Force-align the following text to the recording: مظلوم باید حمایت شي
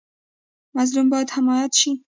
مظلوم 0.75 1.07
باید 1.11 1.29
حمایت 1.35 1.71
شي 1.79 1.91